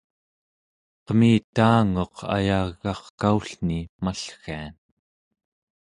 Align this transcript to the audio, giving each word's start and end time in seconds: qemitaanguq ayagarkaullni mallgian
qemitaanguq 1.05 2.15
ayagarkaullni 2.35 3.79
mallgian 4.03 4.73